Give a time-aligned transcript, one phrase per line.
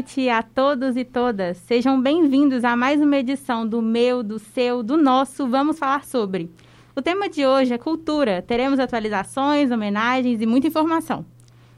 [0.00, 1.58] noite a todos e todas.
[1.58, 6.50] Sejam bem-vindos a mais uma edição do meu, do seu, do nosso Vamos Falar Sobre.
[6.96, 8.40] O tema de hoje é cultura.
[8.40, 11.26] Teremos atualizações, homenagens e muita informação.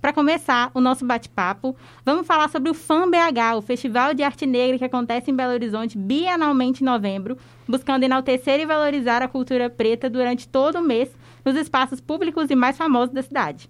[0.00, 1.74] Para começar o nosso bate-papo,
[2.04, 5.52] vamos falar sobre o FAM BH, o Festival de Arte Negra que acontece em Belo
[5.52, 11.10] Horizonte bienalmente em novembro, buscando enaltecer e valorizar a cultura preta durante todo o mês
[11.44, 13.68] nos espaços públicos e mais famosos da cidade.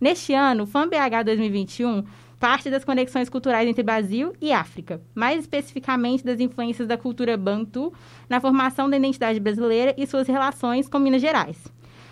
[0.00, 2.02] Neste ano, o FAM BH 2021
[2.42, 7.92] parte das conexões culturais entre Brasil e África, mais especificamente das influências da cultura bantu
[8.28, 11.56] na formação da identidade brasileira e suas relações com Minas Gerais.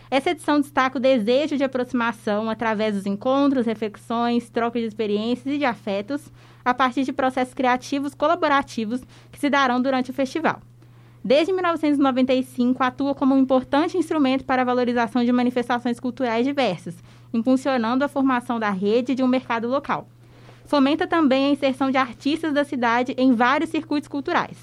[0.08, 5.58] Essa edição destaca o desejo de aproximação através dos encontros, reflexões, trocas de experiências e
[5.58, 6.30] de afetos,
[6.64, 9.02] a partir de processos criativos colaborativos
[9.32, 10.60] que se darão durante o festival.
[11.24, 16.94] Desde 1995, atua como um importante instrumento para a valorização de manifestações culturais diversas,
[17.34, 20.06] impulsionando a formação da rede de um mercado local.
[20.70, 24.56] Fomenta também a inserção de artistas da cidade em vários circuitos culturais.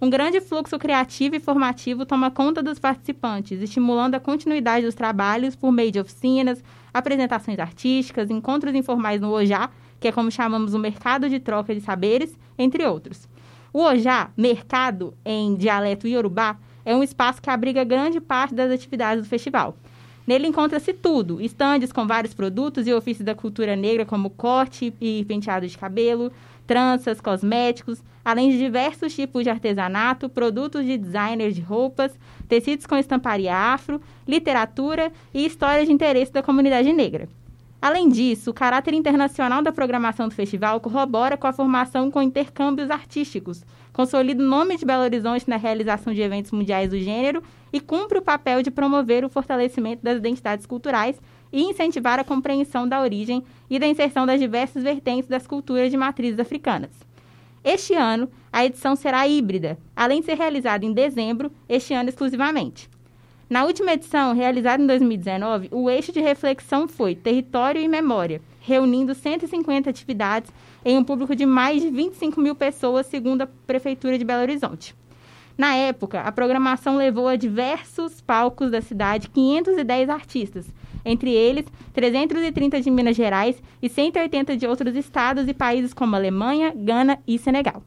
[0.00, 5.56] Um grande fluxo criativo e formativo toma conta dos participantes, estimulando a continuidade dos trabalhos
[5.56, 6.62] por meio de oficinas,
[6.94, 9.68] apresentações artísticas, encontros informais no Ojá,
[9.98, 13.28] que é como chamamos o mercado de troca de saberes, entre outros.
[13.72, 19.24] O Ojá, mercado em dialeto iorubá, é um espaço que abriga grande parte das atividades
[19.24, 19.76] do festival.
[20.26, 25.24] Nele encontra-se tudo: estandes com vários produtos e ofícios da cultura negra, como corte e
[25.24, 26.32] penteado de cabelo,
[26.66, 32.12] tranças, cosméticos, além de diversos tipos de artesanato, produtos de designer de roupas,
[32.48, 37.28] tecidos com estamparia afro, literatura e história de interesse da comunidade negra.
[37.80, 42.88] Além disso, o caráter internacional da programação do festival corrobora com a formação com intercâmbios
[42.88, 47.80] artísticos, consolida o nome de Belo Horizonte na realização de eventos mundiais do gênero e
[47.80, 51.20] cumpre o papel de promover o fortalecimento das identidades culturais
[51.52, 55.96] e incentivar a compreensão da origem e da inserção das diversas vertentes das culturas de
[55.96, 56.90] matrizes africanas.
[57.64, 62.90] Este ano, a edição será híbrida, além de ser realizada em dezembro, este ano exclusivamente.
[63.48, 69.14] Na última edição, realizada em 2019, o eixo de reflexão foi Território e Memória, reunindo
[69.14, 70.50] 150 atividades
[70.84, 74.94] em um público de mais de 25 mil pessoas, segundo a Prefeitura de Belo Horizonte.
[75.56, 80.66] Na época, a programação levou a diversos palcos da cidade 510 artistas,
[81.04, 86.72] entre eles 330 de Minas Gerais e 180 de outros estados e países como Alemanha,
[86.74, 87.82] Gana e Senegal.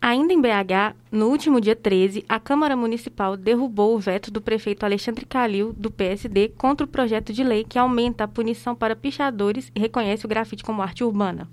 [0.00, 4.84] Ainda em BH, no último dia 13, a Câmara Municipal derrubou o veto do prefeito
[4.84, 9.72] Alexandre Calil, do PSD, contra o projeto de lei que aumenta a punição para pichadores
[9.74, 11.48] e reconhece o grafite como arte urbana.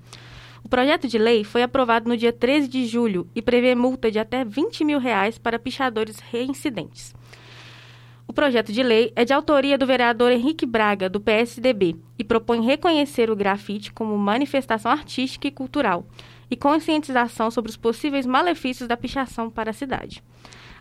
[0.64, 4.18] O projeto de lei foi aprovado no dia 13 de julho e prevê multa de
[4.18, 7.14] até 20 mil reais para pichadores reincidentes.
[8.26, 12.66] O projeto de lei é de autoria do vereador Henrique Braga, do PSDB, e propõe
[12.66, 16.06] reconhecer o grafite como manifestação artística e cultural
[16.50, 20.24] e conscientização sobre os possíveis malefícios da pichação para a cidade.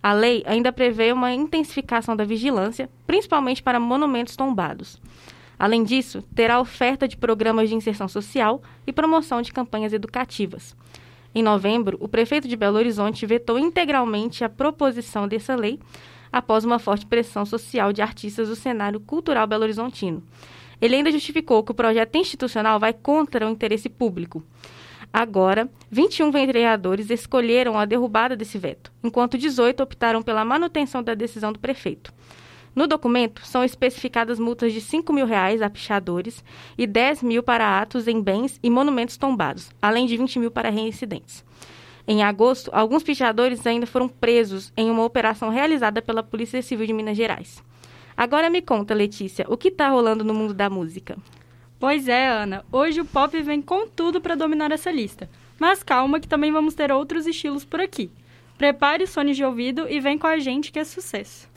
[0.02, 5.00] A lei ainda prevê uma intensificação da vigilância, principalmente para monumentos tombados.
[5.62, 10.74] Além disso, terá oferta de programas de inserção social e promoção de campanhas educativas.
[11.32, 15.78] Em novembro, o prefeito de Belo Horizonte vetou integralmente a proposição dessa lei
[16.32, 20.24] após uma forte pressão social de artistas do cenário cultural belo-horizontino.
[20.80, 24.42] Ele ainda justificou que o projeto institucional vai contra o interesse público.
[25.12, 31.52] Agora, 21 vereadores escolheram a derrubada desse veto, enquanto 18 optaram pela manutenção da decisão
[31.52, 32.12] do prefeito.
[32.74, 36.42] No documento, são especificadas multas de 5 mil reais a pichadores
[36.76, 40.70] e 10 mil para atos em bens e monumentos tombados, além de 20 mil para
[40.70, 41.44] reincidentes.
[42.06, 46.92] Em agosto, alguns pichadores ainda foram presos em uma operação realizada pela Polícia Civil de
[46.92, 47.62] Minas Gerais.
[48.16, 51.16] Agora me conta, Letícia, o que está rolando no mundo da música?
[51.78, 52.64] Pois é, Ana.
[52.72, 55.28] Hoje o pop vem com tudo para dominar essa lista.
[55.58, 58.10] Mas calma que também vamos ter outros estilos por aqui.
[58.62, 61.48] Prepare os fones de ouvido e vem com a gente que é sucesso.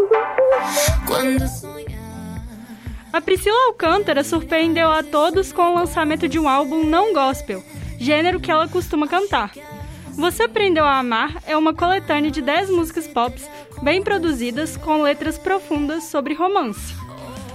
[3.14, 7.64] A Priscila Alcântara surpreendeu a todos com o lançamento de um álbum não gospel,
[8.00, 9.52] gênero que ela costuma cantar.
[10.16, 13.40] Você Aprendeu a Amar é uma coletânea de 10 músicas pop
[13.84, 16.96] bem produzidas com letras profundas sobre romance.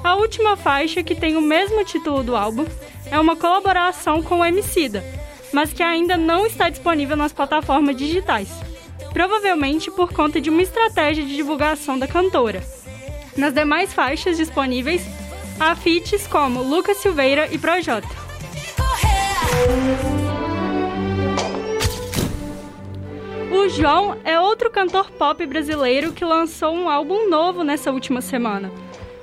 [0.05, 2.67] A última faixa, que tem o mesmo título do álbum,
[3.11, 5.03] é uma colaboração com o Emicida,
[5.53, 8.70] mas que ainda não está disponível nas plataformas digitais
[9.13, 12.63] provavelmente por conta de uma estratégia de divulgação da cantora.
[13.37, 15.03] Nas demais faixas disponíveis,
[15.59, 18.09] há feats como Lucas Silveira e Projota.
[23.51, 28.71] O João é outro cantor pop brasileiro que lançou um álbum novo nessa última semana.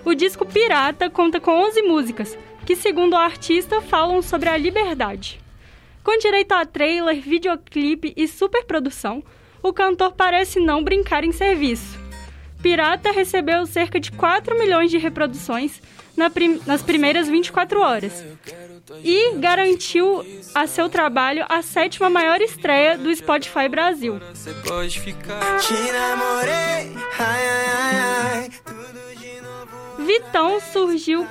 [0.06, 5.40] O disco Pirata conta com 11 músicas, que, segundo o artista, falam sobre a liberdade.
[6.04, 9.24] Com direito a trailer, videoclipe e superprodução,
[9.68, 11.98] o cantor parece não brincar em serviço.
[12.62, 15.82] Pirata recebeu cerca de 4 milhões de reproduções
[16.16, 18.26] na prim nas primeiras 24 horas
[19.04, 20.26] e garantiu
[20.56, 24.20] a seu trabalho a sétima maior estreia do Spotify Brasil.
[30.00, 31.28] Vitão surgiu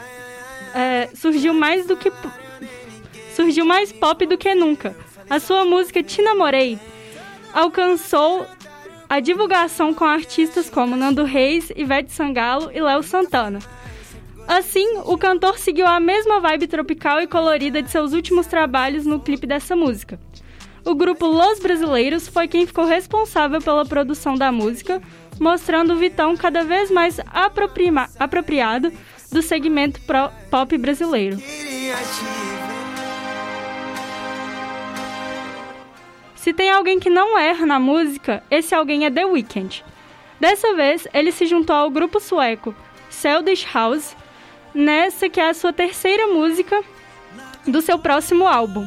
[0.74, 2.12] é, surgiu mais do que
[3.34, 4.94] surgiu mais pop do que nunca.
[5.28, 6.78] A sua música Te Namorei
[7.52, 8.46] alcançou
[9.08, 13.58] a divulgação com artistas como Nando Reis, Ivete Sangalo e Léo Santana.
[14.48, 19.20] Assim, o cantor seguiu a mesma vibe tropical e colorida de seus últimos trabalhos no
[19.20, 20.20] clipe dessa música.
[20.84, 25.02] O grupo Los Brasileiros foi quem ficou responsável pela produção da música,
[25.40, 27.18] mostrando o Vitão cada vez mais
[28.18, 28.92] apropriado
[29.32, 30.00] do segmento
[30.48, 31.38] pop brasileiro.
[36.46, 39.84] Se tem alguém que não erra na música, esse alguém é The Weeknd.
[40.38, 42.72] Dessa vez, ele se juntou ao grupo sueco
[43.10, 44.16] Seldish House,
[44.72, 46.84] nessa que é a sua terceira música
[47.66, 48.86] do seu próximo álbum.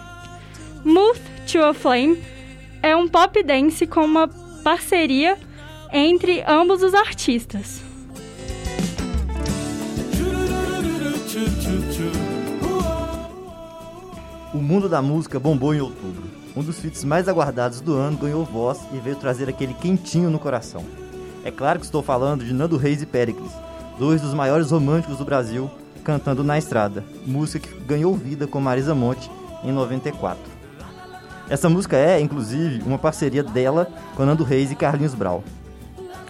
[0.85, 1.19] Move
[1.51, 2.23] to a Flame
[2.81, 4.29] é um pop dance com uma
[4.63, 5.37] parceria
[5.91, 7.81] entre ambos os artistas.
[14.53, 16.28] O mundo da música bombou em outubro.
[16.59, 20.37] Um dos feats mais aguardados do ano ganhou voz e veio trazer aquele quentinho no
[20.37, 20.83] coração.
[21.45, 23.53] É claro que estou falando de Nando Reis e Pericles,
[23.97, 25.71] dois dos maiores românticos do Brasil,
[26.03, 29.31] cantando Na Estrada, música que ganhou vida com Marisa Monte
[29.63, 30.43] em 94.
[31.49, 35.41] Essa música é, inclusive, uma parceria dela com Nando Reis e Carlinhos Brau.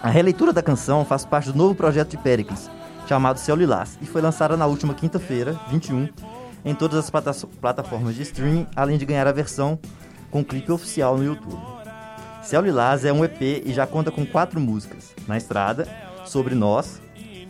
[0.00, 2.70] A releitura da canção faz parte do novo projeto de Pericles,
[3.08, 6.08] chamado Céu Lilás, e foi lançada na última quinta-feira, 21,
[6.64, 9.76] em todas as plataformas de streaming, além de ganhar a versão
[10.30, 11.60] com clipe oficial no YouTube.
[12.42, 15.88] Céu Lilás é um EP e já conta com quatro músicas: Na Estrada,
[16.24, 17.00] Sobre Nós,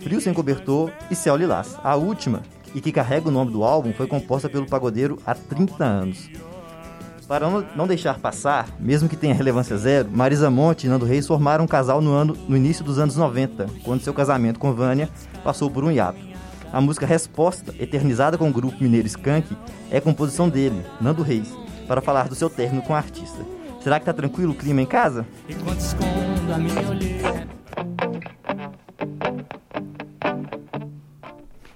[0.01, 1.77] Frio Sem Cobertor e Céu Lilás.
[1.83, 2.43] A última,
[2.75, 6.31] e que carrega o nome do álbum, foi composta pelo pagodeiro há 30 anos.
[7.29, 11.63] Para não deixar passar, mesmo que tenha relevância zero, Marisa Monte e Nando Reis formaram
[11.63, 15.09] um casal no, ano, no início dos anos 90, quando seu casamento com Vânia
[15.45, 16.19] passou por um hiato.
[16.73, 19.57] A música Resposta, eternizada com o grupo mineiro Skank,
[19.93, 21.55] é composição dele, Nando Reis,
[21.91, 23.45] para falar do seu término com a artista.
[23.83, 25.27] Será que tá tranquilo o clima em casa?
[25.49, 27.49] Enquanto escondo a minha olheira.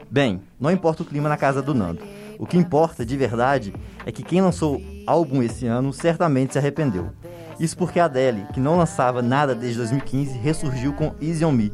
[0.08, 2.00] Bem, não importa o clima na casa do Nando.
[2.38, 3.74] O que importa de verdade
[4.06, 7.10] é que quem lançou álbum esse ano certamente se arrependeu.
[7.58, 11.72] Isso porque a Adele, que não lançava nada desde 2015, ressurgiu com Easy on Me,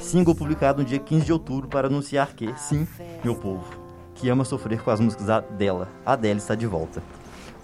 [0.00, 2.84] single publicado no dia 15 de outubro para anunciar que, sim,
[3.22, 3.64] meu povo,
[4.16, 7.00] que ama sofrer com as músicas dela, a Adele está de volta.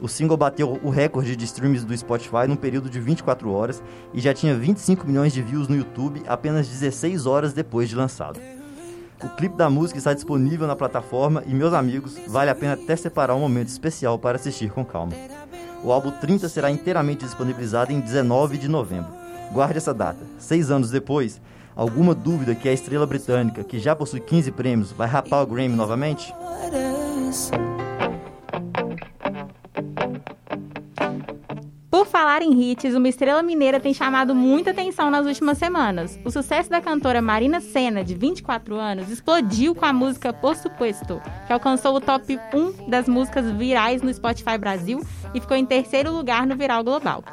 [0.02, 3.80] O single bateu o recorde de streams do Spotify num período de 24 horas
[4.12, 8.40] e já tinha 25 milhões de views no YouTube apenas 16 horas depois de lançado.
[9.22, 12.96] O clipe da música está disponível na plataforma e, meus amigos, vale a pena até
[12.96, 15.12] separar um momento especial para assistir com calma.
[15.84, 19.12] O álbum 30 será inteiramente disponibilizado em 19 de novembro.
[19.52, 20.18] Guarde essa data.
[20.36, 21.40] Seis anos depois,
[21.76, 25.76] alguma dúvida que a estrela britânica, que já possui 15 prêmios, vai rapar o Grammy
[25.76, 26.34] novamente?
[32.22, 36.20] Falar em hits, uma estrela mineira tem chamado muita atenção nas últimas semanas.
[36.24, 41.20] O sucesso da cantora Marina Senna, de 24 anos, explodiu com a música Por Supuesto,
[41.48, 45.00] que alcançou o top 1 das músicas virais no Spotify Brasil
[45.34, 47.24] e ficou em terceiro lugar no Viral Global.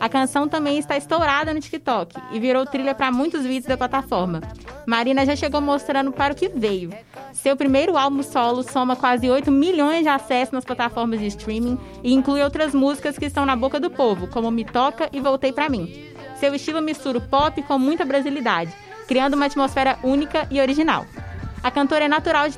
[0.00, 4.40] A canção também está estourada no TikTok e virou trilha para muitos vídeos da plataforma.
[4.86, 6.90] Marina já chegou mostrando para o que veio.
[7.32, 12.14] Seu primeiro álbum solo soma quase 8 milhões de acessos nas plataformas de streaming e
[12.14, 15.68] inclui outras músicas que estão na boca do povo, como Me Toca e Voltei Pra
[15.68, 15.92] Mim.
[16.36, 18.72] Seu estilo mistura o pop com muita brasilidade,
[19.08, 21.04] criando uma atmosfera única e original.
[21.62, 22.56] A cantora é natural de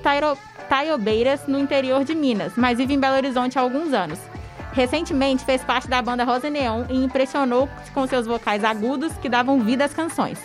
[0.69, 4.21] Taiobeiras, no interior de Minas, mas vive em Belo Horizonte há alguns anos.
[4.73, 9.61] Recentemente fez parte da banda Rosa Neon e impressionou com seus vocais agudos que davam
[9.61, 10.39] vida às canções.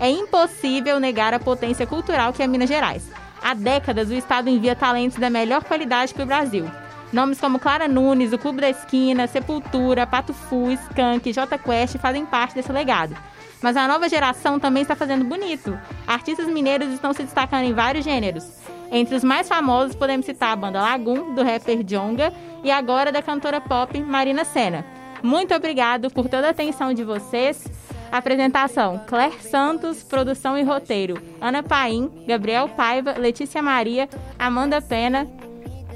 [0.00, 3.10] É impossível negar a potência cultural que é Minas Gerais.
[3.42, 6.70] Há décadas, o estado envia talentos da melhor qualidade para o Brasil.
[7.12, 12.26] Nomes como Clara Nunes, o Clube da Esquina, Sepultura, Pato Fu, Skank J Quest fazem
[12.26, 13.16] parte desse legado.
[13.62, 15.78] Mas a nova geração também está fazendo bonito.
[16.06, 18.44] Artistas mineiros estão se destacando em vários gêneros.
[18.90, 23.22] Entre os mais famosos podemos citar a banda Lagoon, do rapper Jonga, e agora da
[23.22, 24.84] cantora pop Marina Senna.
[25.22, 27.66] Muito obrigado por toda a atenção de vocês.
[28.12, 35.26] Apresentação: Claire Santos, produção e roteiro: Ana Paim, Gabriel Paiva, Letícia Maria, Amanda Pena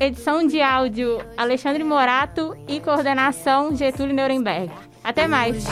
[0.00, 4.72] edição de áudio Alexandre Morato e coordenação Getúlio Nuremberg.
[5.04, 5.62] Até mais!